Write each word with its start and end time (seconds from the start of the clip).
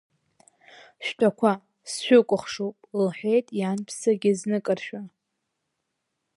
Шәтәақәа, 1.05 1.51
сшәыкәыхшоуп,— 1.91 2.77
лҳәеит 3.05 3.47
ианԥсагьы 3.59 4.31
зныкыршәа. 4.39 4.99